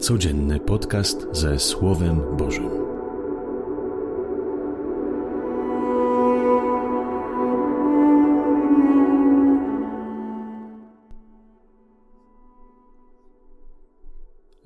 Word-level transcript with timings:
Codzienny 0.00 0.60
podcast 0.60 1.26
ze 1.32 1.58
Słowem 1.58 2.20
Bożym. 2.36 2.70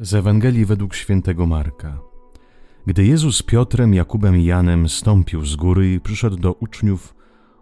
Z 0.00 0.14
Ewangelii 0.14 0.64
według 0.64 0.94
świętego 0.94 1.46
Marka. 1.46 1.98
Gdy 2.86 3.04
Jezus 3.04 3.42
Piotrem, 3.42 3.94
Jakubem 3.94 4.36
i 4.36 4.44
Janem 4.44 4.88
stąpił 4.88 5.44
z 5.44 5.56
góry 5.56 5.94
i 5.94 6.00
przyszedł 6.00 6.36
do 6.36 6.52
uczniów, 6.52 7.14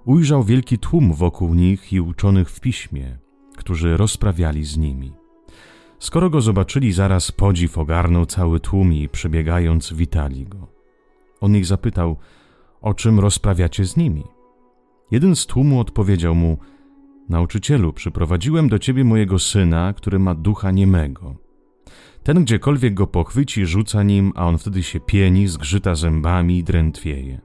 ujrzał 0.05 0.45
wielki 0.45 0.79
tłum 0.79 1.15
wokół 1.15 1.55
nich 1.55 1.93
i 1.93 2.01
uczonych 2.01 2.51
w 2.51 2.61
piśmie, 2.61 3.19
którzy 3.57 3.97
rozprawiali 3.97 4.65
z 4.65 4.77
nimi. 4.77 5.22
Skoro 6.03 6.31
go 6.31 6.41
zobaczyli, 6.41 6.93
zaraz 6.93 7.33
podziw 7.33 7.79
ogarnął 7.79 8.27
cały 8.27 8.61
tłum 8.61 8.93
i 8.93 9.09
przebiegając 9.09 9.93
witali 9.93 10.47
go. 10.47 10.67
On 11.41 11.57
ich 11.57 11.67
zapytał, 11.67 12.17
o 12.81 12.95
czym 12.95 13.21
rozprawiacie 13.21 13.85
z 13.85 13.97
nimi? 13.97 14.25
Jeden 15.11 15.37
z 15.37 15.47
tłumu 15.47 15.81
odpowiedział 15.81 16.35
mu, 16.35 16.59
Nauczycielu, 17.29 17.93
przyprowadziłem 17.93 18.69
do 18.69 18.79
ciebie 18.79 19.05
mojego 19.05 19.39
syna, 19.39 19.93
który 19.93 20.19
ma 20.19 20.35
ducha 20.35 20.71
niemego. 20.71 21.37
Ten 22.23 22.45
gdziekolwiek 22.45 22.95
go 22.95 23.07
pochwyci, 23.07 23.67
rzuca 23.67 24.03
nim, 24.03 24.33
a 24.35 24.47
on 24.47 24.59
wtedy 24.59 24.83
się 24.83 25.01
pieni, 25.01 25.49
zgrzyta 25.49 25.95
zębami 25.95 26.59
i 26.59 26.65
drętwieje. 26.65 27.41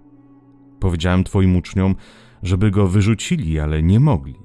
Powiedziałem 0.79 1.23
twoim 1.23 1.55
uczniom, 1.55 1.95
żeby 2.43 2.71
go 2.71 2.87
wyrzucili, 2.87 3.59
ale 3.59 3.83
nie 3.83 3.99
mogli. 3.99 4.35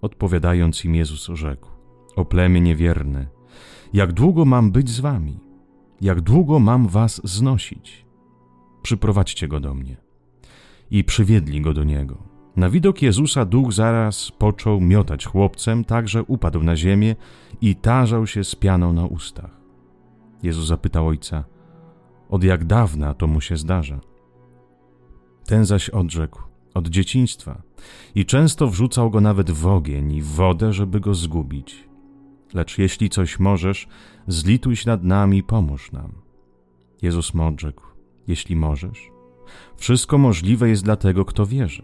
Odpowiadając 0.00 0.84
im 0.84 0.94
Jezus 0.94 1.26
rzekł, 1.34 1.77
o 2.18 2.24
plemię 2.24 2.60
niewierne, 2.60 3.26
jak 3.92 4.12
długo 4.12 4.44
mam 4.44 4.70
być 4.70 4.90
z 4.90 5.00
wami? 5.00 5.40
Jak 6.00 6.20
długo 6.20 6.58
mam 6.58 6.88
was 6.88 7.20
znosić? 7.24 8.06
Przyprowadźcie 8.82 9.48
go 9.48 9.60
do 9.60 9.74
mnie. 9.74 9.96
I 10.90 11.04
przywiedli 11.04 11.60
go 11.60 11.74
do 11.74 11.84
niego. 11.84 12.18
Na 12.56 12.70
widok 12.70 13.02
Jezusa 13.02 13.44
duch 13.44 13.72
zaraz 13.72 14.30
począł 14.30 14.80
miotać 14.80 15.26
chłopcem, 15.26 15.84
tak 15.84 16.08
że 16.08 16.22
upadł 16.22 16.62
na 16.62 16.76
ziemię 16.76 17.16
i 17.60 17.76
tarzał 17.76 18.26
się 18.26 18.44
z 18.44 18.54
pianą 18.54 18.92
na 18.92 19.06
ustach. 19.06 19.60
Jezus 20.42 20.66
zapytał 20.66 21.06
ojca, 21.06 21.44
od 22.28 22.44
jak 22.44 22.64
dawna 22.64 23.14
to 23.14 23.26
mu 23.26 23.40
się 23.40 23.56
zdarza? 23.56 24.00
Ten 25.46 25.64
zaś 25.64 25.90
odrzekł, 25.90 26.42
od 26.74 26.88
dzieciństwa 26.88 27.62
i 28.14 28.24
często 28.24 28.68
wrzucał 28.68 29.10
go 29.10 29.20
nawet 29.20 29.50
w 29.50 29.66
ogień 29.66 30.12
i 30.12 30.22
w 30.22 30.26
wodę, 30.26 30.72
żeby 30.72 31.00
go 31.00 31.14
zgubić. 31.14 31.87
Lecz 32.54 32.78
jeśli 32.78 33.10
coś 33.10 33.38
możesz, 33.38 33.88
zlituj 34.26 34.76
się 34.76 34.90
nad 34.90 35.04
nami, 35.04 35.42
pomóż 35.42 35.92
nam. 35.92 36.12
Jezus 37.02 37.34
mu 37.34 37.46
odrzekł, 37.46 37.84
jeśli 38.28 38.56
możesz. 38.56 39.10
Wszystko 39.76 40.18
możliwe 40.18 40.68
jest 40.68 40.84
dla 40.84 40.96
tego, 40.96 41.24
kto 41.24 41.46
wierzy. 41.46 41.82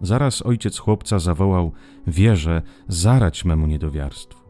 Zaraz 0.00 0.42
ojciec 0.42 0.78
chłopca 0.78 1.18
zawołał, 1.18 1.72
wierzę, 2.06 2.62
zarać 2.88 3.44
memu 3.44 3.66
niedowiarstwu. 3.66 4.42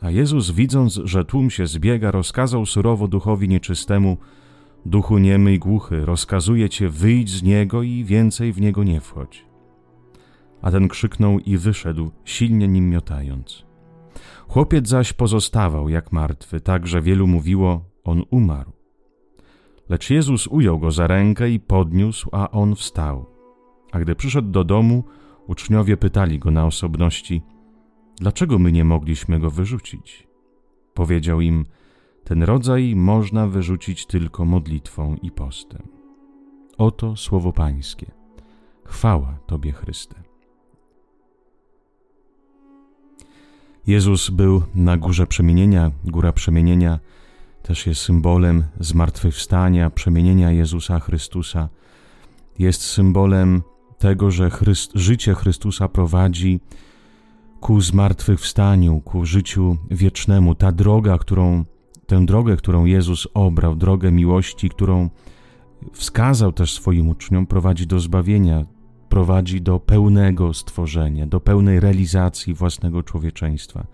A 0.00 0.10
Jezus, 0.10 0.50
widząc, 0.50 1.00
że 1.04 1.24
tłum 1.24 1.50
się 1.50 1.66
zbiega, 1.66 2.10
rozkazał 2.10 2.66
surowo 2.66 3.08
duchowi 3.08 3.48
nieczystemu, 3.48 4.16
duchu 4.86 5.18
niemy 5.18 5.54
i 5.54 5.58
głuchy, 5.58 6.04
rozkazuje 6.04 6.68
cię, 6.68 6.88
wyjdź 6.88 7.30
z 7.30 7.42
niego 7.42 7.82
i 7.82 8.04
więcej 8.04 8.52
w 8.52 8.60
niego 8.60 8.84
nie 8.84 9.00
wchodź. 9.00 9.44
A 10.62 10.70
ten 10.70 10.88
krzyknął 10.88 11.38
i 11.38 11.56
wyszedł, 11.56 12.10
silnie 12.24 12.68
nim 12.68 12.90
miotając. 12.90 13.63
Chłopiec 14.54 14.88
zaś 14.88 15.12
pozostawał 15.12 15.88
jak 15.88 16.12
martwy, 16.12 16.60
tak 16.60 16.86
że 16.86 17.02
wielu 17.02 17.26
mówiło, 17.26 17.84
on 18.04 18.22
umarł. 18.30 18.72
Lecz 19.88 20.10
Jezus 20.10 20.46
ujął 20.46 20.78
go 20.78 20.90
za 20.90 21.06
rękę 21.06 21.50
i 21.50 21.60
podniósł, 21.60 22.28
a 22.32 22.50
on 22.50 22.74
wstał. 22.74 23.26
A 23.92 24.00
gdy 24.00 24.14
przyszedł 24.14 24.50
do 24.50 24.64
domu, 24.64 25.04
uczniowie 25.46 25.96
pytali 25.96 26.38
go 26.38 26.50
na 26.50 26.66
osobności, 26.66 27.42
dlaczego 28.20 28.58
my 28.58 28.72
nie 28.72 28.84
mogliśmy 28.84 29.40
go 29.40 29.50
wyrzucić? 29.50 30.28
Powiedział 30.94 31.40
im, 31.40 31.64
ten 32.24 32.42
rodzaj 32.42 32.96
można 32.96 33.46
wyrzucić 33.46 34.06
tylko 34.06 34.44
modlitwą 34.44 35.16
i 35.22 35.30
postem. 35.30 35.88
Oto 36.78 37.16
słowo 37.16 37.52
Pańskie. 37.52 38.10
Chwała 38.84 39.38
Tobie, 39.46 39.72
Chryste. 39.72 40.33
Jezus 43.86 44.30
był 44.30 44.62
na 44.74 44.96
górze 44.96 45.26
przemienienia. 45.26 45.90
Góra 46.04 46.32
przemienienia 46.32 46.98
też 47.62 47.86
jest 47.86 48.00
symbolem 48.00 48.64
zmartwychwstania, 48.80 49.90
przemienienia 49.90 50.50
Jezusa 50.50 51.00
Chrystusa. 51.00 51.68
Jest 52.58 52.82
symbolem 52.82 53.62
tego, 53.98 54.30
że 54.30 54.50
Chryst, 54.50 54.92
życie 54.94 55.34
Chrystusa 55.34 55.88
prowadzi 55.88 56.60
ku 57.60 57.80
zmartwychwstaniu, 57.80 59.00
ku 59.00 59.24
życiu 59.24 59.76
wiecznemu. 59.90 60.54
Ta 60.54 60.72
droga, 60.72 61.18
którą, 61.18 61.64
tę 62.06 62.26
drogę, 62.26 62.56
którą 62.56 62.84
Jezus 62.84 63.28
obrał, 63.34 63.76
drogę 63.76 64.12
miłości, 64.12 64.68
którą 64.68 65.10
wskazał 65.92 66.52
też 66.52 66.72
swoim 66.72 67.08
uczniom, 67.08 67.46
prowadzi 67.46 67.86
do 67.86 68.00
zbawienia, 68.00 68.64
prowadzi 69.14 69.60
do 69.60 69.80
pełnego 69.80 70.54
stworzenia, 70.54 71.26
do 71.26 71.40
pełnej 71.40 71.80
realizacji 71.80 72.54
własnego 72.54 73.02
człowieczeństwa. 73.02 73.86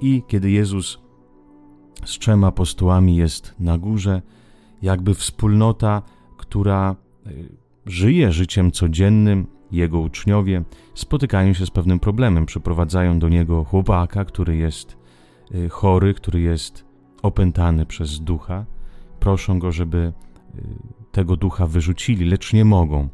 I 0.00 0.22
kiedy 0.28 0.50
Jezus 0.50 0.98
z 2.04 2.18
trzema 2.18 2.46
apostołami 2.46 3.16
jest 3.16 3.54
na 3.60 3.78
górze, 3.78 4.22
jakby 4.82 5.14
wspólnota, 5.14 6.02
która 6.36 6.96
y, 7.26 7.48
żyje 7.86 8.32
życiem 8.32 8.72
codziennym, 8.72 9.46
jego 9.72 10.00
uczniowie 10.00 10.62
spotykają 10.94 11.52
się 11.52 11.66
z 11.66 11.70
pewnym 11.70 11.98
problemem. 11.98 12.46
Przyprowadzają 12.46 13.18
do 13.18 13.28
niego 13.28 13.64
chłopaka, 13.64 14.24
który 14.24 14.56
jest 14.56 14.96
y, 15.54 15.68
chory, 15.68 16.14
który 16.14 16.40
jest 16.40 16.84
opętany 17.22 17.86
przez 17.86 18.20
ducha. 18.20 18.66
Proszą 19.20 19.58
go, 19.58 19.72
żeby 19.72 20.12
y, 20.54 20.62
tego 21.12 21.36
ducha 21.36 21.66
wyrzucili, 21.66 22.24
lecz 22.24 22.52
nie 22.52 22.64
mogą. 22.64 23.08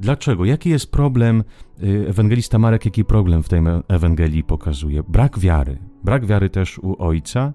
Dlaczego? 0.00 0.44
Jaki 0.44 0.70
jest 0.70 0.92
problem? 0.92 1.44
Y, 1.82 2.06
ewangelista 2.08 2.58
Marek, 2.58 2.84
jaki 2.84 3.04
problem 3.04 3.42
w 3.42 3.48
tej 3.48 3.60
Ewangelii 3.88 4.44
pokazuje? 4.44 5.02
Brak 5.02 5.38
wiary. 5.38 5.78
Brak 6.04 6.26
wiary 6.26 6.50
też 6.50 6.78
u 6.78 7.02
ojca 7.02 7.52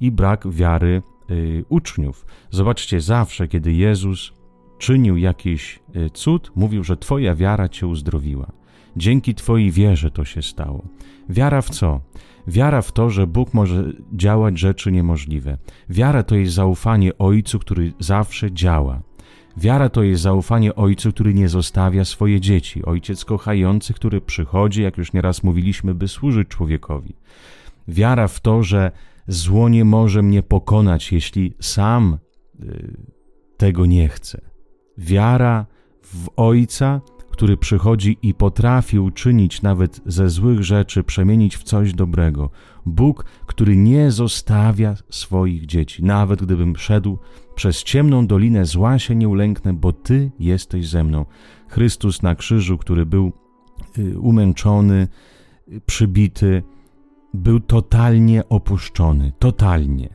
i 0.00 0.10
brak 0.12 0.48
wiary 0.48 1.02
y, 1.30 1.64
uczniów. 1.68 2.26
Zobaczcie, 2.50 3.00
zawsze, 3.00 3.48
kiedy 3.48 3.72
Jezus 3.72 4.32
czynił 4.78 5.16
jakiś 5.16 5.80
y, 5.96 6.10
cud, 6.10 6.52
mówił, 6.56 6.84
że 6.84 6.96
Twoja 6.96 7.34
wiara 7.34 7.68
Cię 7.68 7.86
uzdrowiła. 7.86 8.52
Dzięki 8.96 9.34
Twojej 9.34 9.70
wierze 9.70 10.10
to 10.10 10.24
się 10.24 10.42
stało. 10.42 10.84
Wiara 11.28 11.62
w 11.62 11.70
co? 11.70 12.00
Wiara 12.46 12.82
w 12.82 12.92
to, 12.92 13.10
że 13.10 13.26
Bóg 13.26 13.54
może 13.54 13.92
działać 14.12 14.58
rzeczy 14.58 14.92
niemożliwe. 14.92 15.58
Wiara 15.90 16.22
to 16.22 16.34
jest 16.34 16.52
zaufanie 16.52 17.18
Ojcu, 17.18 17.58
który 17.58 17.92
zawsze 17.98 18.52
działa. 18.52 19.02
Wiara 19.58 19.88
to 19.88 20.02
jest 20.02 20.22
zaufanie 20.22 20.74
ojcu, 20.74 21.12
który 21.12 21.34
nie 21.34 21.48
zostawia 21.48 22.04
swoje 22.04 22.40
dzieci, 22.40 22.84
ojciec 22.84 23.24
kochający, 23.24 23.94
który 23.94 24.20
przychodzi, 24.20 24.82
jak 24.82 24.98
już 24.98 25.12
nieraz 25.12 25.42
mówiliśmy, 25.42 25.94
by 25.94 26.08
służyć 26.08 26.48
człowiekowi. 26.48 27.16
Wiara 27.88 28.28
w 28.28 28.40
to, 28.40 28.62
że 28.62 28.92
zło 29.28 29.68
nie 29.68 29.84
może 29.84 30.22
mnie 30.22 30.42
pokonać, 30.42 31.12
jeśli 31.12 31.54
sam 31.60 32.18
y, 32.62 32.96
tego 33.56 33.86
nie 33.86 34.08
chcę. 34.08 34.40
Wiara 34.98 35.66
w 36.02 36.28
ojca, 36.36 37.00
który 37.30 37.56
przychodzi 37.56 38.18
i 38.22 38.34
potrafi 38.34 38.98
uczynić 38.98 39.62
nawet 39.62 40.00
ze 40.06 40.28
złych 40.28 40.64
rzeczy, 40.64 41.04
przemienić 41.04 41.56
w 41.56 41.62
coś 41.62 41.92
dobrego. 41.94 42.50
Bóg, 42.88 43.24
który 43.46 43.76
nie 43.76 44.10
zostawia 44.10 44.94
swoich 45.10 45.66
dzieci. 45.66 46.04
Nawet 46.04 46.42
gdybym 46.42 46.76
szedł 46.76 47.18
przez 47.54 47.82
ciemną 47.82 48.26
dolinę 48.26 48.64
zła 48.64 48.98
się 48.98 49.14
nie 49.14 49.28
ulęknę, 49.28 49.72
bo 49.72 49.92
Ty 49.92 50.30
jesteś 50.38 50.88
ze 50.88 51.04
mną. 51.04 51.24
Chrystus 51.68 52.22
na 52.22 52.34
krzyżu, 52.34 52.78
który 52.78 53.06
był 53.06 53.32
y, 53.98 54.20
umęczony, 54.20 55.08
y, 55.72 55.80
przybity, 55.80 56.62
był 57.34 57.60
totalnie 57.60 58.48
opuszczony, 58.48 59.32
totalnie. 59.38 60.08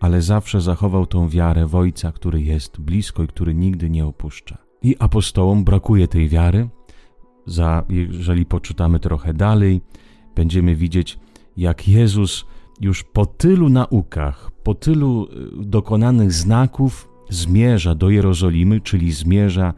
Ale 0.00 0.22
zawsze 0.22 0.60
zachował 0.60 1.06
tą 1.06 1.28
wiarę 1.28 1.66
w 1.66 1.74
Ojca, 1.74 2.12
który 2.12 2.42
jest 2.42 2.80
blisko 2.80 3.22
i 3.22 3.26
który 3.26 3.54
nigdy 3.54 3.90
nie 3.90 4.06
opuszcza. 4.06 4.58
I 4.82 4.96
apostołom 4.98 5.64
brakuje 5.64 6.08
tej 6.08 6.28
wiary. 6.28 6.68
Za, 7.46 7.84
jeżeli 7.88 8.46
poczytamy 8.46 9.00
trochę 9.00 9.34
dalej, 9.34 9.80
będziemy 10.34 10.74
widzieć, 10.74 11.18
jak 11.56 11.88
Jezus 11.88 12.46
już 12.80 13.04
po 13.04 13.26
tylu 13.26 13.68
naukach, 13.68 14.50
po 14.62 14.74
tylu 14.74 15.28
y, 15.62 15.64
dokonanych 15.64 16.32
znaków 16.32 17.08
zmierza 17.30 17.94
do 17.94 18.10
Jerozolimy, 18.10 18.80
czyli 18.80 19.12
zmierza 19.12 19.74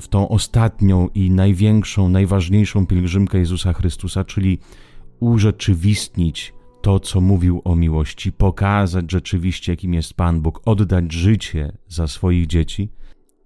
w 0.00 0.08
tą 0.08 0.28
ostatnią 0.28 1.08
i 1.14 1.30
największą, 1.30 2.08
najważniejszą 2.08 2.86
pielgrzymkę 2.86 3.38
Jezusa 3.38 3.72
Chrystusa, 3.72 4.24
czyli 4.24 4.58
urzeczywistnić 5.20 6.54
to, 6.82 7.00
co 7.00 7.20
mówił 7.20 7.62
o 7.64 7.76
miłości, 7.76 8.32
pokazać 8.32 9.12
rzeczywiście, 9.12 9.72
jakim 9.72 9.94
jest 9.94 10.14
Pan 10.14 10.40
Bóg, 10.40 10.60
oddać 10.64 11.12
życie 11.12 11.72
za 11.88 12.06
swoich 12.06 12.46
dzieci, 12.46 12.88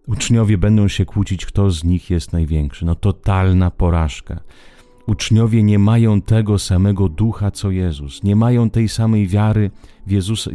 uczniowie 0.06 0.58
będą 0.58 0.88
się 0.88 1.04
kłócić, 1.04 1.46
kto 1.46 1.70
z 1.70 1.84
nich 1.84 2.10
jest 2.10 2.32
największy. 2.32 2.84
No 2.84 2.94
totalna 2.94 3.70
porażka. 3.70 4.40
Uczniowie 5.06 5.62
nie 5.62 5.78
mają 5.78 6.22
tego 6.22 6.58
samego 6.58 7.08
ducha 7.08 7.50
co 7.50 7.70
Jezus, 7.70 8.22
nie 8.22 8.36
mają 8.36 8.70
tej 8.70 8.88
samej 8.88 9.26
wiary 9.26 9.70
w 10.06 10.10
Jezusa, 10.10 10.50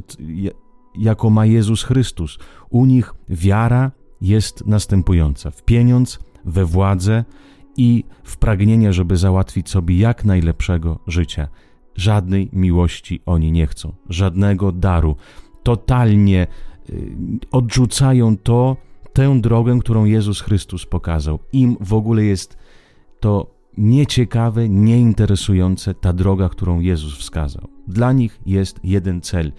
jako 0.96 1.30
ma 1.30 1.46
Jezus 1.46 1.84
Chrystus. 1.84 2.40
U 2.70 2.86
nich 2.86 3.14
wiara 3.30 3.92
jest 4.22 4.68
następująca: 4.68 5.52
w 5.52 5.64
pieniądz, 5.64 6.20
we 6.46 6.66
władzę 6.66 7.26
i 7.78 8.04
w 8.24 8.38
pragnienie, 8.38 8.94
żeby 8.94 9.18
załatwić 9.18 9.70
sobie 9.70 9.98
jak 9.98 10.26
najlepszego 10.26 11.00
życia. 11.08 11.48
Żadnej 11.96 12.50
miłości 12.54 13.22
oni 13.26 13.52
nie 13.52 13.68
chcą, 13.68 13.94
żadnego 14.10 14.72
daru. 14.72 15.16
Totalnie 15.64 16.48
y, 16.90 17.12
odrzucają 17.52 18.38
to, 18.38 18.78
tę 19.14 19.42
drogę, 19.42 19.80
którą 19.80 20.06
Jezus 20.06 20.42
Chrystus 20.42 20.86
pokazał. 20.86 21.40
Im 21.54 21.78
w 21.80 21.94
ogóle 21.94 22.24
jest 22.24 22.58
to 23.20 23.61
nieciekawe, 23.78 24.70
nieinteresujące 24.70 25.94
ta 25.94 26.14
droga, 26.14 26.50
którą 26.50 26.80
Jezus 26.80 27.18
wskazał. 27.18 27.68
Dla 27.88 28.14
nich 28.14 28.40
jest 28.46 28.80
jeden 28.84 29.22
cel. 29.22 29.52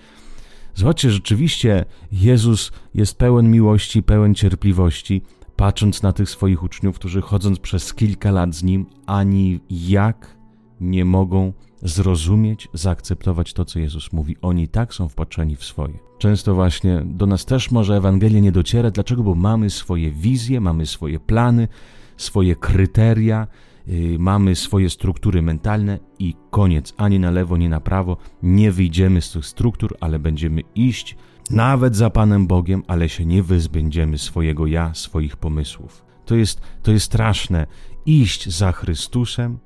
Zobaczcie, 0.75 1.11
rzeczywiście 1.11 1.85
Jezus 2.12 2.73
jest 2.94 3.19
pełen 3.19 3.50
miłości, 3.50 4.03
pełen 4.03 4.35
cierpliwości, 4.35 5.23
patrząc 5.56 6.03
na 6.03 6.12
tych 6.12 6.31
swoich 6.31 6.62
uczniów, 6.62 6.97
którzy 6.97 7.20
chodząc 7.20 7.59
przez 7.59 7.94
kilka 7.94 8.31
lat 8.31 8.55
z 8.55 8.62
Nim, 8.62 8.87
ani 9.06 9.61
jak 9.70 10.37
nie 10.81 11.05
mogą 11.05 11.53
zrozumieć, 11.82 12.69
zaakceptować 12.75 13.53
to, 13.53 13.64
co 13.64 13.79
Jezus 13.79 14.12
mówi. 14.12 14.37
Oni 14.43 14.69
tak 14.69 14.94
są 14.94 15.09
wpatrzeni 15.09 15.56
w 15.56 15.64
swoje. 15.64 15.99
Często 16.19 16.55
właśnie 16.55 17.03
do 17.05 17.26
nas 17.26 17.44
też 17.44 17.70
może 17.70 17.97
Ewangelia 17.97 18.41
nie 18.41 18.53
dociera. 18.53 18.91
Dlaczego? 18.91 19.23
Bo 19.23 19.35
mamy 19.35 19.70
swoje 19.70 20.11
wizje, 20.11 20.61
mamy 20.61 20.87
swoje 20.87 21.20
plany, 21.20 21.69
swoje 22.17 22.56
kryteria, 22.56 23.47
yy, 23.87 24.19
mamy 24.19 24.56
swoje 24.56 24.90
struktury 24.90 25.43
mentalne 25.43 25.99
i 26.19 26.34
koniec. 26.50 26.94
Ani 26.96 27.19
na 27.19 27.31
lewo, 27.31 27.55
ani 27.55 27.69
na 27.69 27.81
prawo. 27.81 28.17
Nie 28.43 28.73
wyjdziemy 28.73 29.23
z 29.23 29.32
tych 29.32 29.46
struktur, 29.46 29.96
ale 30.00 30.19
będziemy 30.19 30.62
iść 30.75 31.17
nawet 31.50 31.96
za 31.96 32.11
Panem 32.11 32.46
Bogiem, 32.46 32.82
ale 32.87 33.08
się 33.08 33.26
nie 33.26 33.43
wyzbędziemy 33.43 34.19
swojego 34.19 34.67
ja, 34.67 34.94
swoich 34.94 35.37
pomysłów. 35.37 36.05
To 36.25 36.34
jest, 36.34 36.61
to 36.82 36.93
jest 36.93 37.06
straszne. 37.06 37.67
Iść 38.06 38.49
za 38.49 38.73
Chrystusem, 38.73 39.58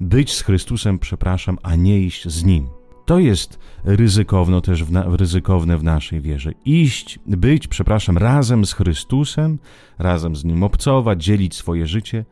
być 0.00 0.32
z 0.32 0.42
Chrystusem, 0.42 0.98
przepraszam, 0.98 1.58
a 1.62 1.74
nie 1.76 2.00
iść 2.00 2.28
z 2.28 2.44
Nim. 2.44 2.68
To 3.06 3.18
jest 3.18 3.58
ryzykowne 3.84 4.60
też 4.60 4.84
w, 4.84 4.92
na, 4.92 5.16
ryzykowne 5.16 5.78
w 5.78 5.82
naszej 5.82 6.20
wierze. 6.20 6.52
Iść, 6.64 7.18
być, 7.26 7.68
przepraszam, 7.68 8.18
razem 8.18 8.66
z 8.66 8.72
Chrystusem, 8.72 9.58
razem 9.98 10.36
z 10.36 10.44
Nim 10.44 10.62
obcować, 10.62 11.24
dzielić 11.24 11.54
swoje 11.54 11.86
życie, 11.86 12.24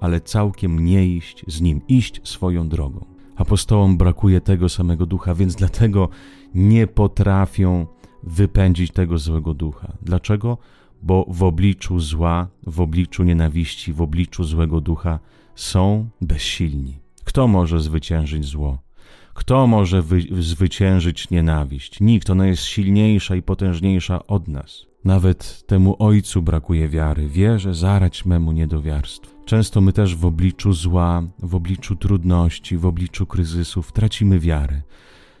ale 0.00 0.20
całkiem 0.20 0.84
nie 0.84 1.06
iść 1.06 1.44
z 1.46 1.60
Nim, 1.60 1.80
iść 1.88 2.20
swoją 2.28 2.68
drogą. 2.68 3.04
Apostołom 3.36 3.96
brakuje 3.96 4.40
tego 4.40 4.68
samego 4.68 5.06
ducha, 5.06 5.34
więc 5.34 5.54
dlatego 5.54 6.08
nie 6.54 6.86
potrafią 6.86 7.86
wypędzić 8.22 8.90
tego 8.90 9.18
złego 9.18 9.54
ducha. 9.54 9.92
Dlaczego? 10.02 10.58
Bo 11.02 11.26
w 11.28 11.42
obliczu 11.42 12.00
zła, 12.00 12.48
w 12.66 12.80
obliczu 12.80 13.24
nienawiści, 13.24 13.92
w 13.92 14.02
obliczu 14.02 14.44
złego 14.44 14.80
ducha 14.80 15.18
są 15.54 16.08
bezsilni. 16.20 16.98
Kto 17.24 17.48
może 17.48 17.80
zwyciężyć 17.80 18.44
zło? 18.44 18.83
Kto 19.34 19.66
może 19.66 20.02
wy- 20.02 20.42
zwyciężyć 20.42 21.30
nienawiść? 21.30 22.00
Nikt, 22.00 22.30
ona 22.30 22.46
jest 22.46 22.62
silniejsza 22.62 23.36
i 23.36 23.42
potężniejsza 23.42 24.26
od 24.26 24.48
nas. 24.48 24.86
Nawet 25.04 25.64
temu 25.66 25.96
ojcu 25.98 26.42
brakuje 26.42 26.88
wiary, 26.88 27.28
wierzę 27.28 27.74
zarać 27.74 28.24
memu 28.24 28.52
niedowiarstwu. 28.52 29.34
Często 29.44 29.80
my 29.80 29.92
też 29.92 30.16
w 30.16 30.24
obliczu 30.26 30.72
zła, 30.72 31.22
w 31.38 31.54
obliczu 31.54 31.96
trudności, 31.96 32.76
w 32.76 32.86
obliczu 32.86 33.26
kryzysów 33.26 33.92
tracimy 33.92 34.38
wiarę. 34.38 34.82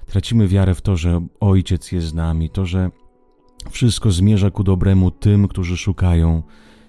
Tracimy 0.06 0.48
wiarę 0.48 0.74
w 0.74 0.80
to, 0.82 0.96
że 0.96 1.26
Ojciec 1.40 1.92
jest 1.92 2.06
z 2.06 2.14
nami, 2.14 2.50
to, 2.50 2.66
że 2.66 2.90
wszystko 3.70 4.10
zmierza 4.10 4.50
ku 4.50 4.64
dobremu 4.64 5.10
tym, 5.10 5.48
którzy 5.48 5.76
szukają 5.76 6.42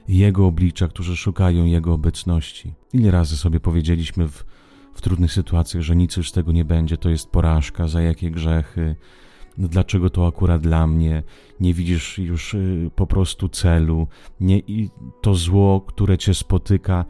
Jego 0.07 0.45
oblicza, 0.45 0.87
którzy 0.87 1.17
szukają 1.17 1.65
Jego 1.65 1.93
obecności. 1.93 2.73
Ile 2.93 3.11
razy 3.11 3.37
sobie 3.37 3.59
powiedzieliśmy 3.59 4.27
w 4.27 4.45
w 4.95 5.01
trudnych 5.01 5.33
sytuacjach, 5.33 5.83
że 5.83 5.95
nic 5.95 6.17
już 6.17 6.29
z 6.29 6.31
tego 6.31 6.51
nie 6.51 6.65
będzie, 6.65 6.97
to 6.97 7.09
jest 7.09 7.29
porażka, 7.29 7.87
za 7.87 8.01
jakie 8.01 8.31
grzechy, 8.31 8.95
dlaczego 9.57 10.09
to 10.09 10.27
akurat 10.27 10.61
dla 10.61 10.87
mnie, 10.87 11.23
nie 11.59 11.73
widzisz 11.73 12.17
już 12.17 12.53
y, 12.53 12.91
po 12.95 13.07
prostu 13.07 13.49
celu, 13.49 14.07
nie, 14.39 14.59
i 14.59 14.89
to 15.21 15.35
zło, 15.35 15.81
które 15.81 16.17
cię 16.17 16.33
spotyka, 16.33 17.05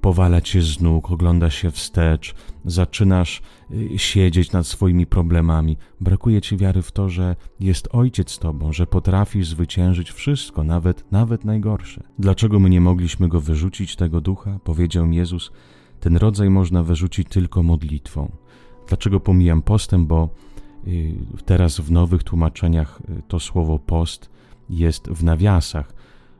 powala 0.00 0.40
cię 0.40 0.62
z 0.62 0.80
nóg, 0.80 1.10
ogląda 1.10 1.50
się 1.50 1.70
wstecz, 1.70 2.34
zaczynasz 2.64 3.42
y, 3.70 3.98
siedzieć 3.98 4.52
nad 4.52 4.66
swoimi 4.66 5.06
problemami. 5.06 5.76
Brakuje 6.00 6.40
ci 6.40 6.56
wiary 6.56 6.82
w 6.82 6.92
to, 6.92 7.08
że 7.08 7.36
jest 7.60 7.88
Ojciec 7.92 8.30
z 8.30 8.38
tobą, 8.38 8.72
że 8.72 8.86
potrafisz 8.86 9.48
zwyciężyć 9.48 10.10
wszystko, 10.10 10.64
nawet, 10.64 11.12
nawet 11.12 11.44
najgorsze. 11.44 12.02
Dlaczego 12.18 12.60
my 12.60 12.70
nie 12.70 12.80
mogliśmy 12.80 13.28
go 13.28 13.40
wyrzucić, 13.40 13.96
tego 13.96 14.20
ducha? 14.20 14.58
Powiedział 14.64 15.12
Jezus, 15.12 15.52
ten 16.00 16.16
rodzaj 16.16 16.50
można 16.50 16.82
wyrzucić 16.82 17.28
tylko 17.28 17.62
modlitwą. 17.62 18.30
Dlaczego 18.88 19.20
pomijam 19.20 19.62
postem? 19.62 20.06
Bo 20.06 20.28
y, 20.86 21.14
teraz 21.44 21.80
w 21.80 21.90
nowych 21.90 22.22
tłumaczeniach 22.22 23.00
y, 23.18 23.22
to 23.28 23.40
słowo 23.40 23.78
post 23.78 24.30
jest 24.70 25.08
w 25.08 25.24
nawiasach, 25.24 25.94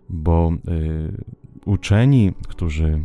bo 0.08 0.53
y, 0.69 1.25
uczeni, 1.64 2.32
którzy 2.49 3.05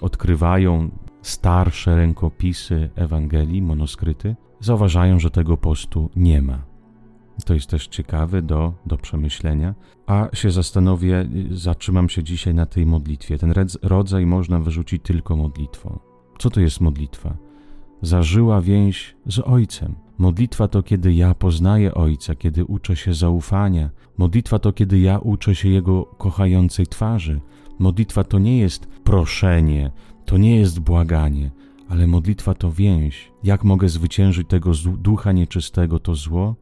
odkrywają 0.00 0.90
starsze 1.22 1.96
rękopisy 1.96 2.90
Ewangelii, 2.94 3.62
monoskryty, 3.62 4.36
zauważają, 4.60 5.18
że 5.18 5.30
tego 5.30 5.56
postu 5.56 6.10
nie 6.16 6.42
ma. 6.42 6.71
To 7.44 7.54
jest 7.54 7.70
też 7.70 7.86
ciekawe 7.86 8.42
do, 8.42 8.74
do 8.86 8.96
przemyślenia. 8.96 9.74
A 10.06 10.28
się 10.32 10.50
zastanowię, 10.50 11.28
zatrzymam 11.50 12.08
się 12.08 12.22
dzisiaj 12.22 12.54
na 12.54 12.66
tej 12.66 12.86
modlitwie. 12.86 13.38
Ten 13.38 13.52
rodzaj 13.82 14.26
można 14.26 14.60
wyrzucić 14.60 15.02
tylko 15.02 15.36
modlitwą. 15.36 15.98
Co 16.38 16.50
to 16.50 16.60
jest 16.60 16.80
modlitwa? 16.80 17.36
Zażyła 18.02 18.60
więź 18.60 19.16
z 19.26 19.38
Ojcem. 19.38 19.94
Modlitwa 20.18 20.68
to, 20.68 20.82
kiedy 20.82 21.14
ja 21.14 21.34
poznaję 21.34 21.94
Ojca, 21.94 22.34
kiedy 22.34 22.64
uczę 22.64 22.96
się 22.96 23.14
zaufania. 23.14 23.90
Modlitwa 24.18 24.58
to, 24.58 24.72
kiedy 24.72 24.98
ja 24.98 25.18
uczę 25.18 25.54
się 25.54 25.68
Jego 25.68 26.04
kochającej 26.04 26.86
twarzy. 26.86 27.40
Modlitwa 27.78 28.24
to 28.24 28.38
nie 28.38 28.58
jest 28.58 28.86
proszenie, 28.86 29.90
to 30.24 30.38
nie 30.38 30.56
jest 30.56 30.80
błaganie, 30.80 31.50
ale 31.88 32.06
modlitwa 32.06 32.54
to 32.54 32.72
więź. 32.72 33.32
Jak 33.44 33.64
mogę 33.64 33.88
zwyciężyć 33.88 34.48
tego 34.48 34.72
ducha 34.98 35.32
nieczystego, 35.32 35.98
to 35.98 36.14
zło? 36.14 36.56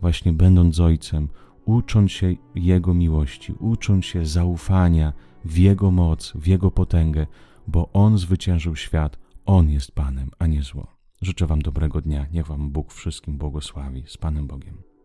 Właśnie 0.00 0.32
będąc 0.32 0.80
Ojcem, 0.80 1.28
ucząc 1.64 2.12
się 2.12 2.34
Jego 2.54 2.94
miłości, 2.94 3.52
ucząc 3.52 4.04
się 4.04 4.26
zaufania 4.26 5.12
w 5.44 5.58
Jego 5.58 5.90
moc, 5.90 6.32
w 6.34 6.46
Jego 6.46 6.70
potęgę, 6.70 7.26
bo 7.66 7.92
On 7.92 8.18
zwyciężył 8.18 8.76
świat, 8.76 9.18
On 9.46 9.70
jest 9.70 9.92
Panem, 9.92 10.30
a 10.38 10.46
nie 10.46 10.62
zło. 10.62 10.86
Życzę 11.22 11.46
Wam 11.46 11.62
dobrego 11.62 12.00
dnia, 12.00 12.26
niech 12.32 12.46
Wam 12.46 12.70
Bóg 12.70 12.92
wszystkim 12.92 13.38
błogosławi. 13.38 14.04
Z 14.06 14.16
Panem 14.16 14.46
Bogiem. 14.46 14.95